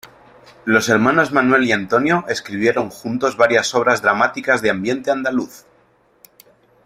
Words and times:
Los 0.65 0.89
hermanos 0.89 1.31
Manuel 1.31 1.63
y 1.63 1.73
Antonio 1.73 2.25
escribieron 2.27 2.89
juntos 2.89 3.37
varias 3.37 3.75
obras 3.75 4.01
dramáticas 4.01 4.63
de 4.63 4.71
ambiente 4.71 5.11
andaluz. 5.11 5.67